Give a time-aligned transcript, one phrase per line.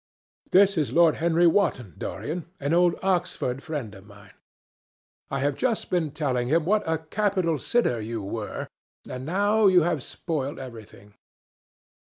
[0.49, 4.33] "This is Lord Henry Wotton, Dorian, an old Oxford friend of mine.
[5.29, 8.67] I have just been telling him what a capital sitter you were,
[9.07, 11.13] and now you have spoiled everything."